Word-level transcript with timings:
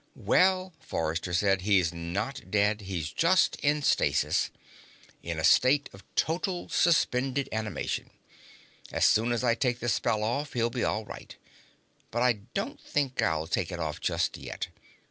"Well," 0.15 0.73
Forrester 0.79 1.31
said, 1.31 1.61
"he's 1.61 1.93
not 1.93 2.49
dead. 2.49 2.81
He's 2.81 3.11
just 3.13 3.55
in 3.57 3.83
stasis 3.83 4.49
in 5.21 5.37
a 5.37 5.43
state 5.43 5.91
of 5.93 6.03
totally 6.15 6.69
suspended 6.69 7.47
animation. 7.51 8.09
As 8.91 9.05
soon 9.05 9.31
as 9.31 9.43
I 9.43 9.53
take 9.53 9.77
the 9.77 9.89
spell 9.89 10.23
off, 10.23 10.53
he'll 10.53 10.71
be 10.71 10.83
all 10.83 11.05
right. 11.05 11.35
But 12.09 12.23
I 12.23 12.33
don't 12.55 12.81
think 12.81 13.21
I'll 13.21 13.45
take 13.45 13.71
it 13.71 13.79
off 13.79 14.01
just 14.01 14.37
yet. 14.37 14.69